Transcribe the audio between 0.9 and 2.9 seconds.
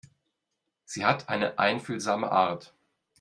hat eine einfühlsame Art.